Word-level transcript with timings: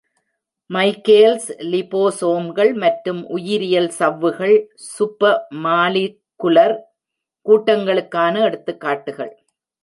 Michael's, 0.69 1.49
லிபோசோம்கள் 1.73 2.71
மற்றும் 2.83 3.19
உயிரியல் 3.29 3.89
சவ்வுகள் 3.99 4.55
சூப்பர்மாலிகுலர் 4.87 6.75
கூட்டங்களுக்கான 7.45 8.35
எடுத்துக்காட்டுகள். 8.47 9.33